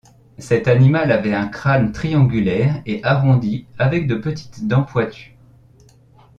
[0.39, 5.37] Cet animal avait un crâne triangulaire et arrondi avec de petites dents pointues.